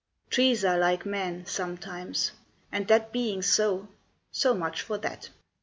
"Trees 0.31 0.65
are 0.65 0.79
like 0.79 1.05
men, 1.05 1.45
sometimes; 1.45 2.31
and 2.71 2.87
that 2.87 3.11
being 3.11 3.43
so, 3.43 3.87
So 4.31 4.55
much 4.55 4.81
for 4.81 4.97
that." 4.97 5.29